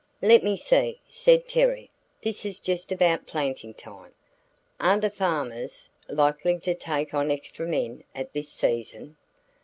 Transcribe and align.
"Let 0.23 0.43
me 0.43 0.57
see," 0.57 0.99
said 1.07 1.47
Terry, 1.47 1.91
"this 2.23 2.43
is 2.43 2.59
just 2.59 2.91
about 2.91 3.27
planting 3.27 3.75
time. 3.75 4.13
Are 4.79 4.99
the 4.99 5.11
farmers 5.11 5.89
likely 6.09 6.57
to 6.61 6.73
take 6.73 7.13
on 7.13 7.29
extra 7.29 7.67
men 7.67 8.03
at 8.15 8.33
this 8.33 8.49
season?" 8.51 9.15